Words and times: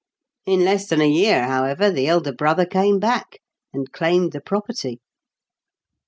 In 0.47 0.65
less 0.65 0.87
than 0.87 0.99
a 0.99 1.07
year, 1.07 1.43
however, 1.45 1.91
the 1.91 2.07
elder 2.07 2.33
brother 2.33 2.65
came 2.65 2.97
back, 2.97 3.37
and 3.71 3.91
claimed 3.91 4.31
the 4.31 4.41
property. 4.41 4.99